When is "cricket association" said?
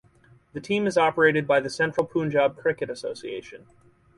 2.57-3.67